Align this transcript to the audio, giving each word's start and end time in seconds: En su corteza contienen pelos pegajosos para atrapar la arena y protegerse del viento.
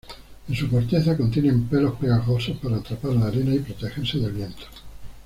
En 0.49 0.55
su 0.55 0.67
corteza 0.67 1.15
contienen 1.15 1.65
pelos 1.67 1.93
pegajosos 1.99 2.57
para 2.57 2.77
atrapar 2.77 3.11
la 3.13 3.27
arena 3.27 3.53
y 3.53 3.59
protegerse 3.59 4.17
del 4.17 4.31
viento. 4.31 4.63